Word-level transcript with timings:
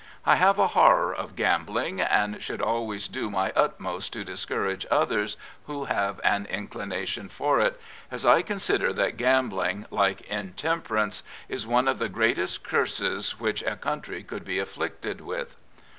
I 0.25 0.37
have 0.37 0.57
a 0.57 0.69
horror 0.69 1.13
of 1.13 1.35
gambling, 1.35 2.01
and 2.01 2.41
should 2.41 2.59
always 2.59 3.07
do 3.07 3.29
my 3.29 3.53
utmost 3.55 4.13
to 4.13 4.23
discourage 4.23 4.83
others 4.89 5.37
who 5.67 5.83
have 5.85 6.19
an 6.23 6.47
inclination 6.47 7.29
for 7.29 7.59
it, 7.59 7.79
as 8.09 8.25
I 8.25 8.41
consider 8.41 8.93
that 8.93 9.15
gambling, 9.15 9.85
like 9.91 10.21
intemperance, 10.21 11.21
is 11.47 11.67
one 11.67 11.87
of 11.87 11.99
the 11.99 12.09
greatest 12.09 12.63
curses 12.63 13.39
which 13.39 13.61
a 13.61 13.75
country 13.75 14.23
could 14.23 14.43
be 14.43 14.57
afflicted 14.57 15.21
with. 15.21 15.55